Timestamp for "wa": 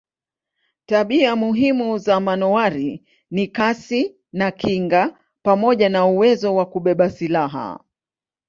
6.55-6.65